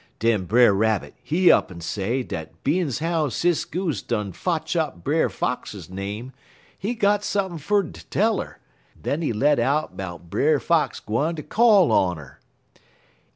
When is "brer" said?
0.45-0.73, 5.03-5.29, 10.31-10.59